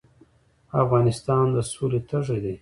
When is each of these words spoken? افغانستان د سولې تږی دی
افغانستان 0.83 1.45
د 1.55 1.57
سولې 1.73 1.99
تږی 2.09 2.37
دی 2.43 2.55